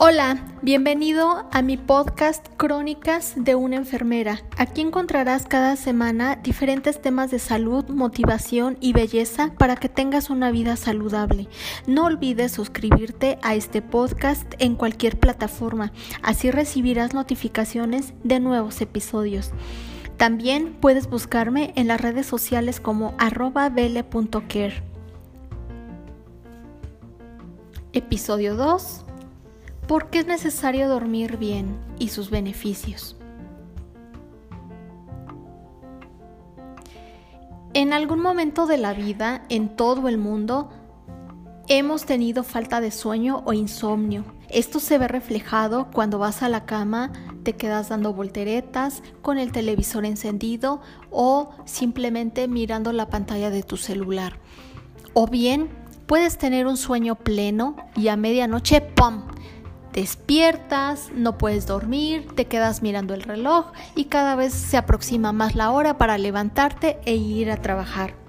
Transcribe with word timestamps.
Hola, 0.00 0.36
bienvenido 0.62 1.46
a 1.52 1.62
mi 1.62 1.76
podcast 1.76 2.46
Crónicas 2.56 3.34
de 3.36 3.54
una 3.54 3.76
enfermera. 3.76 4.40
Aquí 4.56 4.80
encontrarás 4.80 5.46
cada 5.46 5.76
semana 5.76 6.36
diferentes 6.36 7.00
temas 7.00 7.30
de 7.30 7.38
salud, 7.38 7.84
motivación 7.88 8.76
y 8.80 8.92
belleza 8.92 9.52
para 9.58 9.76
que 9.76 9.88
tengas 9.88 10.30
una 10.30 10.50
vida 10.50 10.76
saludable. 10.76 11.48
No 11.86 12.06
olvides 12.06 12.52
suscribirte 12.52 13.38
a 13.42 13.54
este 13.54 13.82
podcast 13.82 14.54
en 14.58 14.74
cualquier 14.74 15.18
plataforma, 15.18 15.92
así 16.22 16.50
recibirás 16.50 17.14
notificaciones 17.14 18.12
de 18.24 18.40
nuevos 18.40 18.80
episodios. 18.80 19.52
También 20.16 20.76
puedes 20.80 21.08
buscarme 21.08 21.72
en 21.76 21.86
las 21.86 22.00
redes 22.00 22.26
sociales 22.26 22.80
como 22.80 23.14
arroba. 23.18 23.72
Episodio 27.92 28.56
2 28.56 29.04
¿Por 29.88 30.10
qué 30.10 30.18
es 30.18 30.26
necesario 30.26 30.86
dormir 30.86 31.38
bien 31.38 31.78
y 31.98 32.08
sus 32.08 32.28
beneficios? 32.28 33.16
En 37.72 37.94
algún 37.94 38.20
momento 38.20 38.66
de 38.66 38.76
la 38.76 38.92
vida, 38.92 39.46
en 39.48 39.74
todo 39.76 40.08
el 40.08 40.18
mundo, 40.18 40.68
hemos 41.68 42.04
tenido 42.04 42.42
falta 42.44 42.82
de 42.82 42.90
sueño 42.90 43.42
o 43.46 43.54
insomnio. 43.54 44.26
Esto 44.50 44.78
se 44.78 44.98
ve 44.98 45.08
reflejado 45.08 45.88
cuando 45.90 46.18
vas 46.18 46.42
a 46.42 46.50
la 46.50 46.66
cama, 46.66 47.10
te 47.42 47.54
quedas 47.54 47.88
dando 47.88 48.12
volteretas 48.12 49.02
con 49.22 49.38
el 49.38 49.52
televisor 49.52 50.04
encendido 50.04 50.82
o 51.10 51.48
simplemente 51.64 52.46
mirando 52.46 52.92
la 52.92 53.08
pantalla 53.08 53.48
de 53.48 53.62
tu 53.62 53.78
celular. 53.78 54.38
O 55.14 55.26
bien 55.28 55.70
puedes 56.04 56.36
tener 56.36 56.66
un 56.66 56.76
sueño 56.76 57.14
pleno 57.14 57.74
y 57.96 58.08
a 58.08 58.16
medianoche, 58.16 58.82
¡pum! 58.82 59.22
Despiertas, 59.92 61.10
no 61.14 61.38
puedes 61.38 61.66
dormir, 61.66 62.26
te 62.34 62.46
quedas 62.46 62.82
mirando 62.82 63.14
el 63.14 63.22
reloj 63.22 63.66
y 63.94 64.04
cada 64.06 64.36
vez 64.36 64.52
se 64.52 64.76
aproxima 64.76 65.32
más 65.32 65.54
la 65.54 65.70
hora 65.70 65.98
para 65.98 66.18
levantarte 66.18 66.98
e 67.04 67.14
ir 67.14 67.50
a 67.50 67.62
trabajar. 67.62 68.27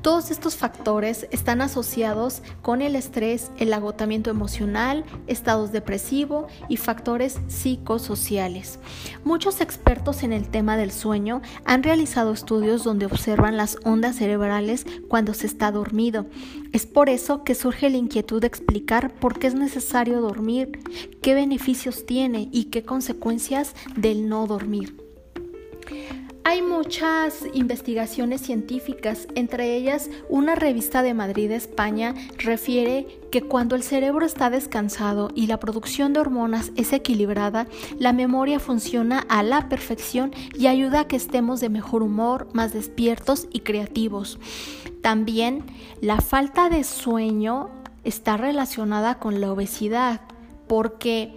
Todos 0.00 0.30
estos 0.30 0.56
factores 0.56 1.26
están 1.30 1.60
asociados 1.60 2.42
con 2.62 2.82
el 2.82 2.96
estrés, 2.96 3.50
el 3.58 3.72
agotamiento 3.72 4.30
emocional, 4.30 5.04
estados 5.26 5.72
depresivos 5.72 6.50
y 6.68 6.76
factores 6.76 7.38
psicosociales. 7.48 8.78
Muchos 9.24 9.60
expertos 9.60 10.22
en 10.22 10.32
el 10.32 10.48
tema 10.48 10.76
del 10.76 10.92
sueño 10.92 11.42
han 11.64 11.82
realizado 11.82 12.32
estudios 12.32 12.84
donde 12.84 13.06
observan 13.06 13.56
las 13.56 13.78
ondas 13.84 14.16
cerebrales 14.16 14.86
cuando 15.08 15.34
se 15.34 15.46
está 15.46 15.70
dormido. 15.70 16.26
Es 16.72 16.86
por 16.86 17.08
eso 17.08 17.44
que 17.44 17.54
surge 17.54 17.90
la 17.90 17.96
inquietud 17.96 18.40
de 18.40 18.46
explicar 18.46 19.12
por 19.14 19.38
qué 19.38 19.46
es 19.46 19.54
necesario 19.54 20.20
dormir, 20.20 20.80
qué 21.20 21.34
beneficios 21.34 22.06
tiene 22.06 22.48
y 22.52 22.64
qué 22.64 22.82
consecuencias 22.82 23.74
del 23.96 24.28
no 24.28 24.46
dormir. 24.46 24.96
Hay 26.44 26.60
muchas 26.60 27.44
investigaciones 27.54 28.40
científicas, 28.40 29.28
entre 29.36 29.76
ellas 29.76 30.10
una 30.28 30.56
revista 30.56 31.04
de 31.04 31.14
Madrid, 31.14 31.52
España, 31.52 32.16
refiere 32.36 33.06
que 33.30 33.42
cuando 33.42 33.76
el 33.76 33.84
cerebro 33.84 34.26
está 34.26 34.50
descansado 34.50 35.30
y 35.36 35.46
la 35.46 35.60
producción 35.60 36.12
de 36.12 36.18
hormonas 36.18 36.72
es 36.74 36.92
equilibrada, 36.92 37.68
la 37.96 38.12
memoria 38.12 38.58
funciona 38.58 39.20
a 39.28 39.44
la 39.44 39.68
perfección 39.68 40.32
y 40.58 40.66
ayuda 40.66 41.00
a 41.00 41.06
que 41.06 41.14
estemos 41.14 41.60
de 41.60 41.68
mejor 41.68 42.02
humor, 42.02 42.48
más 42.52 42.72
despiertos 42.72 43.46
y 43.52 43.60
creativos. 43.60 44.40
También 45.00 45.64
la 46.00 46.20
falta 46.20 46.68
de 46.68 46.82
sueño 46.82 47.70
está 48.02 48.36
relacionada 48.36 49.20
con 49.20 49.40
la 49.40 49.52
obesidad, 49.52 50.22
porque 50.66 51.36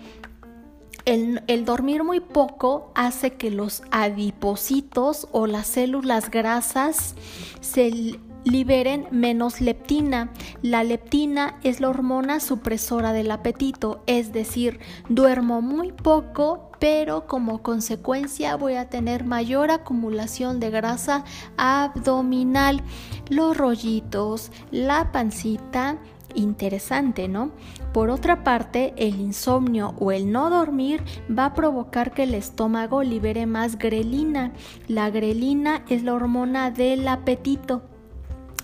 el, 1.06 1.66
dormir 1.66 2.04
muy 2.04 2.20
poco 2.20 2.92
hace 2.96 3.34
que 3.34 3.52
los 3.52 3.84
adipocitos 3.92 5.28
o 5.32 5.48
las 5.48 5.68
células 5.68 6.32
grasas 6.32 7.16
se 7.62 8.20
liberen 8.44 9.08
menos 9.12 9.62
leptina. 9.62 10.32
La 10.62 10.84
leptina 10.84 11.60
es 11.64 11.80
la 11.80 11.90
hormona 11.90 12.40
supresora 12.40 13.14
del 13.14 13.32
apetito, 13.32 14.04
es 14.06 14.34
decir, 14.34 14.80
duermo 15.10 15.62
muy 15.62 15.92
poco, 15.92 16.72
pero 16.80 17.26
como 17.28 17.64
consecuencia 17.64 18.56
voy 18.56 18.76
a 18.76 18.90
tener 18.90 19.24
mayor 19.24 19.72
acumulación 19.72 20.60
de 20.60 20.70
grasa 20.70 21.24
abdominal. 21.58 22.84
Los 23.30 23.58
rollitos, 23.58 24.52
la 24.72 25.12
pancita 25.12 25.98
interesante, 26.36 27.28
¿no? 27.28 27.52
Por 27.94 28.10
otra 28.10 28.44
parte, 28.44 28.94
el 28.98 29.20
insomnio 29.20 29.96
o 30.00 30.12
el 30.12 30.32
no 30.32 30.50
dormir 30.50 31.04
va 31.28 31.46
a 31.46 31.54
provocar 31.54 32.14
que 32.14 32.24
el 32.24 32.34
estómago 32.34 33.04
libere 33.04 33.46
más 33.46 33.78
grelina. 33.78 34.52
La 34.88 35.10
grelina 35.10 35.84
es 35.90 36.04
la 36.04 36.14
hormona 36.14 36.72
del 36.72 37.08
apetito. 37.08 37.84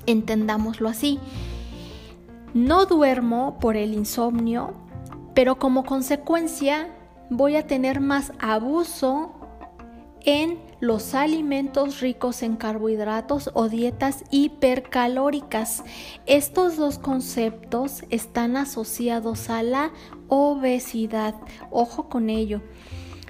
Entendámoslo 0.06 0.90
así. 0.90 1.20
No 2.54 2.86
duermo 2.86 3.58
por 3.60 3.78
el 3.78 3.94
insomnio, 3.94 4.74
pero 5.34 5.58
como 5.58 5.86
consecuencia 5.86 6.90
voy 7.30 7.56
a 7.56 7.66
tener 7.66 8.02
más 8.02 8.34
abuso 8.40 9.32
en 10.26 10.71
los 10.82 11.14
alimentos 11.14 12.02
ricos 12.02 12.42
en 12.42 12.58
carbohidratos 12.58 13.52
o 13.54 13.70
dietas 13.70 14.26
hipercalóricas. 14.32 15.84
Estos 16.26 16.76
dos 16.76 16.98
conceptos 16.98 18.04
están 18.10 18.58
asociados 18.58 19.50
a 19.50 19.64
la 19.64 19.92
obesidad. 20.28 21.36
Ojo 21.70 22.10
con 22.10 22.30
ello. 22.30 22.62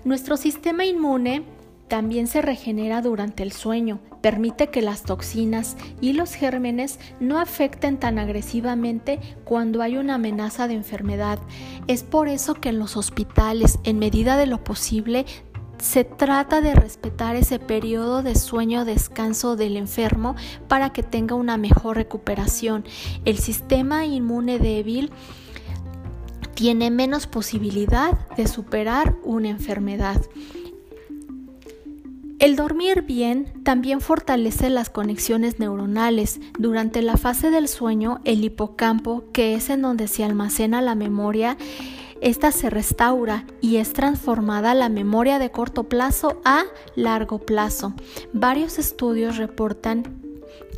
Nuestro 0.05 0.37
sistema 0.37 0.85
inmune 0.85 1.43
también 1.89 2.27
se 2.27 2.41
regenera 2.41 3.01
durante 3.01 3.43
el 3.43 3.51
sueño, 3.51 3.99
permite 4.21 4.69
que 4.69 4.81
las 4.81 5.03
toxinas 5.03 5.75
y 5.99 6.13
los 6.13 6.33
gérmenes 6.35 6.99
no 7.19 7.37
afecten 7.37 7.99
tan 7.99 8.17
agresivamente 8.17 9.19
cuando 9.43 9.81
hay 9.81 9.97
una 9.97 10.15
amenaza 10.15 10.69
de 10.69 10.75
enfermedad. 10.75 11.37
Es 11.87 12.03
por 12.03 12.29
eso 12.29 12.53
que 12.53 12.69
en 12.69 12.79
los 12.79 12.95
hospitales, 12.95 13.77
en 13.83 13.99
medida 13.99 14.37
de 14.37 14.45
lo 14.45 14.63
posible, 14.63 15.25
se 15.81 16.03
trata 16.03 16.61
de 16.61 16.75
respetar 16.75 17.35
ese 17.35 17.57
periodo 17.57 18.21
de 18.21 18.35
sueño-descanso 18.35 19.55
del 19.55 19.77
enfermo 19.77 20.35
para 20.67 20.93
que 20.93 21.01
tenga 21.01 21.33
una 21.33 21.57
mejor 21.57 21.97
recuperación. 21.97 22.85
El 23.25 23.39
sistema 23.39 24.05
inmune 24.05 24.59
débil 24.59 25.11
tiene 26.53 26.91
menos 26.91 27.25
posibilidad 27.25 28.27
de 28.37 28.47
superar 28.47 29.15
una 29.23 29.49
enfermedad. 29.49 30.21
El 32.37 32.55
dormir 32.55 33.01
bien 33.01 33.51
también 33.63 34.01
fortalece 34.01 34.69
las 34.69 34.91
conexiones 34.91 35.59
neuronales. 35.59 36.39
Durante 36.59 37.01
la 37.01 37.17
fase 37.17 37.49
del 37.49 37.67
sueño, 37.67 38.19
el 38.23 38.43
hipocampo, 38.43 39.25
que 39.31 39.55
es 39.55 39.69
en 39.71 39.81
donde 39.81 40.07
se 40.07 40.23
almacena 40.23 40.81
la 40.81 40.95
memoria, 40.95 41.57
esta 42.21 42.51
se 42.51 42.69
restaura 42.69 43.45
y 43.59 43.77
es 43.77 43.93
transformada 43.93 44.73
la 44.73 44.89
memoria 44.89 45.39
de 45.39 45.51
corto 45.51 45.85
plazo 45.85 46.39
a 46.45 46.63
largo 46.95 47.39
plazo. 47.39 47.93
Varios 48.31 48.79
estudios 48.79 49.37
reportan 49.37 50.21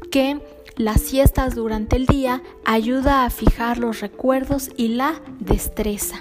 que 0.09 0.39
las 0.77 1.01
siestas 1.01 1.53
durante 1.53 1.97
el 1.97 2.07
día 2.07 2.41
ayuda 2.65 3.25
a 3.25 3.29
fijar 3.29 3.77
los 3.77 3.99
recuerdos 3.99 4.71
y 4.75 4.89
la 4.89 5.21
destreza. 5.39 6.17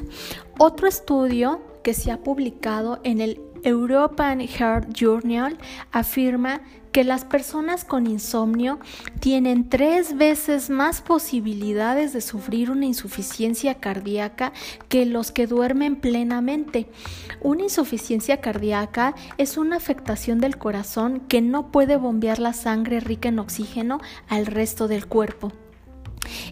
Otro 0.59 0.89
estudio 0.89 1.63
que 1.83 1.95
se 1.95 2.11
ha 2.11 2.23
publicado 2.23 3.01
en 3.03 3.21
el 3.21 3.41
European 3.63 4.41
Heart 4.41 4.93
Journal 4.93 5.57
afirma 5.93 6.63
que 6.93 7.05
las 7.05 7.25
personas 7.25 7.85
con 7.85 8.07
insomnio 8.07 8.79
tienen 9.19 9.69
tres 9.69 10.17
veces 10.17 10.71
más 10.71 11.01
posibilidades 11.01 12.13
de 12.13 12.21
sufrir 12.21 12.71
una 12.71 12.87
insuficiencia 12.87 13.77
cardíaca 13.77 14.53
que 14.89 15.07
los 15.07 15.33
que 15.33 15.47
duermen 15.47 15.97
plenamente. 15.97 16.89
Una 17.41 17.65
insuficiencia 17.65 18.41
cardíaca 18.41 19.15
es 19.39 19.57
una 19.57 19.77
afectación 19.77 20.39
del 20.39 20.59
corazón 20.59 21.21
que 21.21 21.41
no 21.41 21.73
puede 21.73 21.97
bombear 21.97 22.39
la 22.39 22.53
sangre 22.53 23.01
rica 23.01 23.31
en 23.31 23.39
oxígeno 23.39 24.01
al 24.29 24.47
resto 24.47 24.87
del 24.87 25.07
cuerpo. 25.07 25.53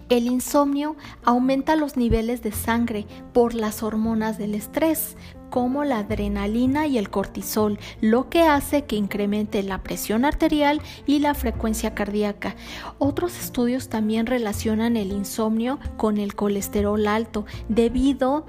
El 0.09 0.27
insomnio 0.27 0.97
aumenta 1.25 1.77
los 1.77 1.97
niveles 1.97 2.43
de 2.43 2.53
sangre 2.53 3.07
por 3.33 3.55
las 3.55 3.83
hormonas 3.83 4.39
del 4.39 4.55
estrés, 4.55 5.17
como 5.51 5.85
la 5.85 5.99
adrenalina 5.99 6.87
y 6.87 6.97
el 6.97 7.11
cortisol, 7.11 7.79
lo 8.01 8.31
que 8.31 8.43
hace 8.43 8.85
que 8.85 8.97
incremente 8.97 9.63
la 9.63 9.83
presión 9.83 10.25
arterial 10.25 10.81
y 11.07 11.19
la 11.19 11.35
frecuencia 11.35 11.95
cardíaca. 11.95 12.55
Otros 12.99 13.39
estudios 13.39 13.89
también 13.89 14.27
relacionan 14.27 14.97
el 14.97 15.13
insomnio 15.13 15.79
con 15.97 16.19
el 16.19 16.35
colesterol 16.35 17.07
alto 17.07 17.45
debido 17.69 18.47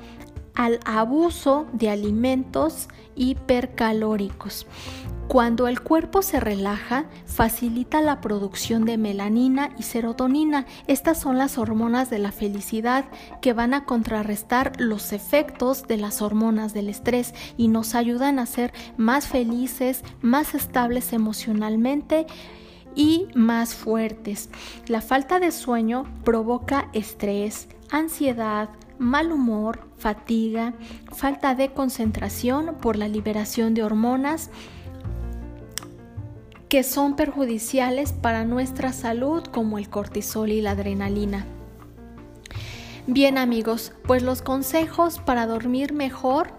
al 0.54 0.80
abuso 0.86 1.66
de 1.74 1.90
alimentos 1.90 2.88
hipercalóricos. 3.16 4.68
Cuando 5.32 5.70
el 5.70 5.80
cuerpo 5.80 6.24
se 6.24 6.42
relaja, 6.42 7.06
facilita 7.26 8.02
la 8.02 8.20
producción 8.20 8.84
de 8.84 8.98
melanina 8.98 9.70
y 9.80 9.84
serotonina. 9.84 10.66
Estas 10.88 11.22
son 11.22 11.38
las 11.38 11.58
hormonas 11.58 12.10
de 12.10 12.20
la 12.20 12.34
felicidad 12.34 13.06
que 13.42 13.54
van 13.54 13.74
a 13.74 13.86
contrarrestar 13.86 14.74
los 14.78 15.14
efectos 15.14 15.88
de 15.88 15.96
las 15.96 16.22
hormonas 16.22 16.74
del 16.74 16.90
estrés 16.90 17.34
y 17.56 17.70
nos 17.70 17.96
ayudan 17.96 18.40
a 18.40 18.46
ser 18.46 18.74
más 18.98 19.30
felices, 19.30 20.04
más 20.22 20.54
estables 20.54 21.14
emocionalmente 21.14 22.28
y 22.94 23.30
más 23.34 23.74
fuertes. 23.74 24.50
La 24.88 25.00
falta 25.00 25.40
de 25.40 25.52
sueño 25.52 26.04
provoca 26.26 26.90
estrés, 26.92 27.70
ansiedad, 27.90 28.68
mal 29.00 29.32
humor, 29.32 29.88
fatiga, 29.98 30.74
falta 31.14 31.56
de 31.56 31.72
concentración 31.72 32.76
por 32.82 32.98
la 32.98 33.08
liberación 33.08 33.74
de 33.74 33.84
hormonas 33.84 34.50
que 36.72 36.84
son 36.84 37.18
perjudiciales 37.18 38.14
para 38.14 38.46
nuestra 38.46 38.94
salud 38.94 39.44
como 39.44 39.78
el 39.78 39.90
cortisol 39.90 40.54
y 40.54 40.62
la 40.62 40.72
adrenalina. 40.72 41.46
Bien 43.08 43.38
amigos, 43.38 43.92
pues 44.08 44.24
los 44.24 44.42
consejos 44.42 45.20
para 45.20 45.48
dormir 45.48 45.92
mejor 45.92 46.52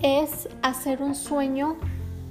es 0.00 0.48
hacer 0.62 1.02
un 1.02 1.14
sueño 1.14 1.76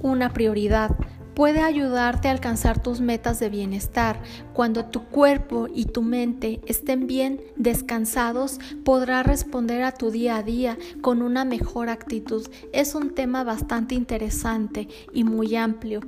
una 0.00 0.32
prioridad 0.32 0.90
puede 1.38 1.60
ayudarte 1.60 2.26
a 2.26 2.32
alcanzar 2.32 2.82
tus 2.82 3.00
metas 3.00 3.38
de 3.38 3.48
bienestar. 3.48 4.20
Cuando 4.54 4.86
tu 4.86 5.04
cuerpo 5.04 5.68
y 5.72 5.84
tu 5.84 6.02
mente 6.02 6.60
estén 6.66 7.06
bien 7.06 7.40
descansados, 7.54 8.58
podrás 8.84 9.24
responder 9.24 9.84
a 9.84 9.92
tu 9.92 10.10
día 10.10 10.36
a 10.36 10.42
día 10.42 10.76
con 11.00 11.22
una 11.22 11.44
mejor 11.44 11.90
actitud. 11.90 12.44
Es 12.72 12.96
un 12.96 13.14
tema 13.14 13.44
bastante 13.44 13.94
interesante 13.94 14.88
y 15.12 15.22
muy 15.22 15.54
amplio. 15.54 16.00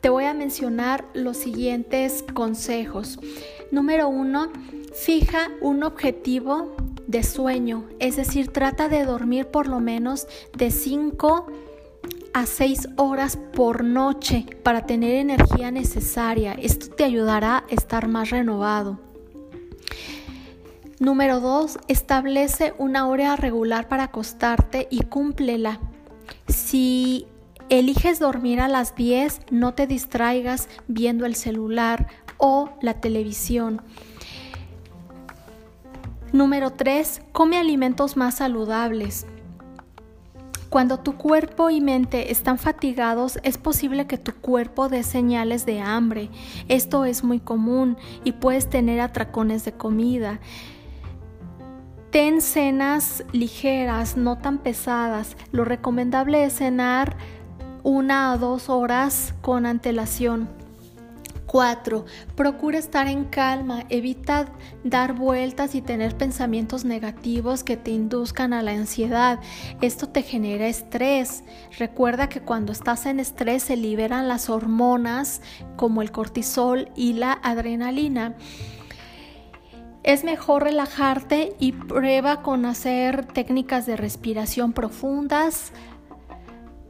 Te 0.00 0.08
voy 0.08 0.22
a 0.22 0.34
mencionar 0.34 1.04
los 1.12 1.38
siguientes 1.38 2.24
consejos. 2.32 3.18
Número 3.72 4.08
uno, 4.08 4.52
fija 4.94 5.50
un 5.60 5.82
objetivo 5.82 6.76
de 7.08 7.24
sueño, 7.24 7.86
es 7.98 8.14
decir, 8.14 8.52
trata 8.52 8.88
de 8.88 9.04
dormir 9.04 9.46
por 9.46 9.66
lo 9.66 9.80
menos 9.80 10.28
de 10.56 10.70
5 10.70 11.46
a 12.32 12.46
6 12.46 12.90
horas 12.96 13.36
por 13.36 13.84
noche 13.84 14.46
para 14.62 14.86
tener 14.86 15.14
energía 15.14 15.70
necesaria. 15.70 16.54
Esto 16.54 16.88
te 16.88 17.04
ayudará 17.04 17.58
a 17.58 17.64
estar 17.70 18.08
más 18.08 18.30
renovado. 18.30 18.98
Número 20.98 21.40
2. 21.40 21.78
Establece 21.88 22.74
una 22.78 23.08
hora 23.08 23.34
regular 23.36 23.88
para 23.88 24.04
acostarte 24.04 24.86
y 24.90 25.00
cúmplela. 25.00 25.80
Si 26.46 27.26
eliges 27.70 28.18
dormir 28.18 28.60
a 28.60 28.68
las 28.68 28.94
10, 28.94 29.40
no 29.50 29.74
te 29.74 29.86
distraigas 29.86 30.68
viendo 30.88 31.24
el 31.24 31.34
celular 31.36 32.08
o 32.36 32.70
la 32.82 33.00
televisión. 33.00 33.82
Número 36.32 36.70
3. 36.72 37.22
Come 37.32 37.56
alimentos 37.56 38.16
más 38.16 38.36
saludables. 38.36 39.26
Cuando 40.70 41.00
tu 41.00 41.16
cuerpo 41.16 41.68
y 41.70 41.80
mente 41.80 42.30
están 42.30 42.56
fatigados, 42.56 43.40
es 43.42 43.58
posible 43.58 44.06
que 44.06 44.18
tu 44.18 44.32
cuerpo 44.32 44.88
dé 44.88 45.02
señales 45.02 45.66
de 45.66 45.80
hambre. 45.80 46.30
Esto 46.68 47.04
es 47.04 47.24
muy 47.24 47.40
común 47.40 47.96
y 48.22 48.32
puedes 48.32 48.70
tener 48.70 49.00
atracones 49.00 49.64
de 49.64 49.72
comida. 49.72 50.38
Ten 52.12 52.40
cenas 52.40 53.24
ligeras, 53.32 54.16
no 54.16 54.38
tan 54.38 54.58
pesadas. 54.58 55.36
Lo 55.50 55.64
recomendable 55.64 56.44
es 56.44 56.58
cenar 56.58 57.16
una 57.82 58.32
o 58.32 58.38
dos 58.38 58.68
horas 58.68 59.34
con 59.42 59.66
antelación. 59.66 60.59
4. 61.50 62.04
Procura 62.36 62.78
estar 62.78 63.08
en 63.08 63.24
calma, 63.24 63.84
evita 63.88 64.52
dar 64.84 65.14
vueltas 65.14 65.74
y 65.74 65.82
tener 65.82 66.16
pensamientos 66.16 66.84
negativos 66.84 67.64
que 67.64 67.76
te 67.76 67.90
induzcan 67.90 68.52
a 68.52 68.62
la 68.62 68.70
ansiedad. 68.70 69.40
Esto 69.80 70.08
te 70.08 70.22
genera 70.22 70.68
estrés. 70.68 71.42
Recuerda 71.76 72.28
que 72.28 72.40
cuando 72.40 72.70
estás 72.70 73.04
en 73.06 73.18
estrés 73.18 73.64
se 73.64 73.76
liberan 73.76 74.28
las 74.28 74.48
hormonas 74.48 75.42
como 75.74 76.02
el 76.02 76.12
cortisol 76.12 76.88
y 76.94 77.14
la 77.14 77.32
adrenalina. 77.42 78.36
Es 80.04 80.22
mejor 80.22 80.62
relajarte 80.62 81.56
y 81.58 81.72
prueba 81.72 82.42
con 82.42 82.64
hacer 82.64 83.26
técnicas 83.26 83.86
de 83.86 83.96
respiración 83.96 84.72
profundas 84.72 85.72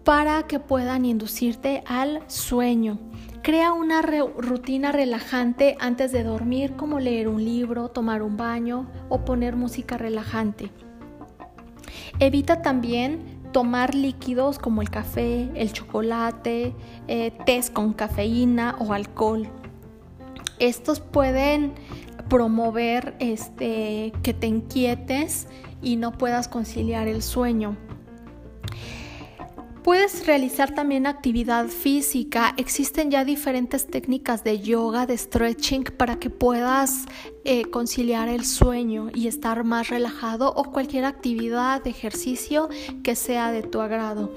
para 0.05 0.43
que 0.43 0.61
puedan 0.61 1.07
inducirte 1.07 1.83
al 1.87 2.23
sueño. 2.27 3.10
Crea 3.43 3.73
una 3.73 4.03
rutina 4.03 4.93
relajante 4.93 5.77
antes 5.81 6.13
de 6.13 6.25
dormir 6.25 6.77
como 6.77 7.01
leer 7.01 7.27
un 7.27 7.43
libro, 7.43 7.89
tomar 7.89 8.23
un 8.23 8.37
baño 8.37 8.87
o 9.09 9.25
poner 9.25 9.57
música 9.57 9.97
relajante. 9.97 10.71
Evita 12.19 12.61
también 12.61 13.41
tomar 13.53 13.95
líquidos 13.95 14.59
como 14.59 14.83
el 14.83 14.91
café, 14.91 15.49
el 15.55 15.73
chocolate, 15.73 16.75
eh, 17.09 17.33
con 17.73 17.95
cafeína 17.95 18.77
o 18.79 18.93
alcohol. 18.93 19.49
Estos 20.59 21.01
pueden 21.01 21.73
promover 22.29 23.17
este, 23.21 24.13
que 24.23 24.35
te 24.35 24.49
inquietes 24.49 25.49
y 25.81 25.97
no 25.97 26.13
puedas 26.13 26.47
conciliar 26.47 27.09
el 27.09 27.23
sueño. 27.23 27.77
Puedes 29.83 30.27
realizar 30.27 30.75
también 30.75 31.07
actividad 31.07 31.67
física. 31.69 32.53
Existen 32.59 33.11
ya 33.11 33.25
diferentes 33.25 33.87
técnicas 33.87 34.45
de 34.45 34.61
yoga, 34.61 35.07
de 35.07 35.17
stretching, 35.17 35.85
para 35.85 36.17
que 36.17 36.29
puedas 36.29 37.07
eh, 37.45 37.65
conciliar 37.71 38.29
el 38.29 38.45
sueño 38.45 39.09
y 39.15 39.27
estar 39.27 39.65
más 39.65 39.89
relajado 39.89 40.53
o 40.55 40.65
cualquier 40.65 41.07
actividad 41.07 41.83
de 41.83 41.91
ejercicio 41.91 42.69
que 43.03 43.17
sea 43.17 43.53
de 43.53 43.63
tu 43.63 43.81
agrado. 43.81 44.35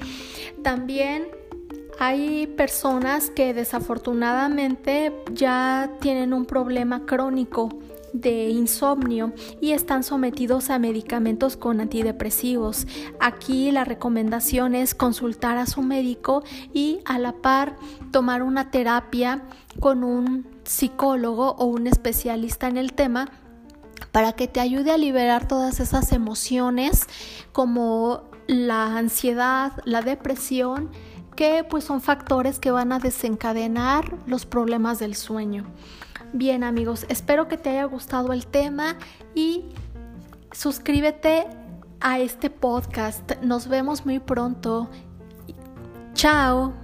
También 0.63 1.27
hay 1.99 2.47
personas 2.47 3.29
que 3.29 3.53
desafortunadamente 3.53 5.11
ya 5.33 5.91
tienen 5.99 6.33
un 6.33 6.45
problema 6.45 7.05
crónico 7.05 7.69
de 8.13 8.49
insomnio 8.49 9.33
y 9.59 9.71
están 9.71 10.03
sometidos 10.03 10.69
a 10.69 10.79
medicamentos 10.79 11.57
con 11.57 11.81
antidepresivos. 11.81 12.87
Aquí 13.19 13.71
la 13.71 13.83
recomendación 13.83 14.75
es 14.75 14.95
consultar 14.95 15.57
a 15.57 15.65
su 15.65 15.81
médico 15.81 16.43
y 16.73 16.99
a 17.05 17.19
la 17.19 17.33
par 17.33 17.75
tomar 18.11 18.43
una 18.43 18.71
terapia 18.71 19.43
con 19.79 20.03
un 20.03 20.47
psicólogo 20.63 21.55
o 21.57 21.65
un 21.65 21.87
especialista 21.87 22.67
en 22.67 22.77
el 22.77 22.93
tema 22.93 23.31
para 24.11 24.33
que 24.33 24.47
te 24.47 24.59
ayude 24.59 24.91
a 24.91 24.97
liberar 24.97 25.47
todas 25.47 25.79
esas 25.79 26.11
emociones 26.11 27.07
como 27.51 28.23
la 28.47 28.97
ansiedad, 28.97 29.73
la 29.85 30.01
depresión, 30.01 30.91
que 31.35 31.65
pues 31.67 31.83
son 31.83 32.01
factores 32.01 32.59
que 32.59 32.69
van 32.69 32.91
a 32.91 32.99
desencadenar 32.99 34.17
los 34.27 34.45
problemas 34.45 34.99
del 34.99 35.15
sueño. 35.15 35.65
Bien 36.35 36.63
amigos, 36.63 37.05
espero 37.09 37.47
que 37.47 37.57
te 37.57 37.69
haya 37.69 37.83
gustado 37.83 38.33
el 38.33 38.47
tema 38.47 38.95
y 39.35 39.65
suscríbete 40.51 41.45
a 42.01 42.17
este 42.17 42.49
podcast. 42.49 43.33
Nos 43.43 43.67
vemos 43.67 44.03
muy 44.03 44.17
pronto. 44.17 44.89
Chao. 46.15 46.82